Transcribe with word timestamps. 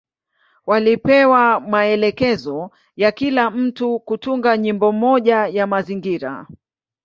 Walipewa 0.67 1.59
maelekezo 1.59 2.71
ya 2.95 3.11
kila 3.11 3.51
mtu 3.51 3.99
kutunga 3.99 4.57
nyimbo 4.57 4.91
moja 4.91 5.37
ya 5.47 5.67
mazingira. 5.67 6.47